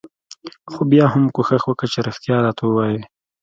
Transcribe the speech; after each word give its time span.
خو 0.71 0.81
بيا 0.91 1.05
هم 1.13 1.23
کوښښ 1.35 1.63
وکه 1.67 1.85
چې 1.91 1.99
رښتيا 2.07 2.35
راته 2.45 2.63
وايې. 2.67 2.99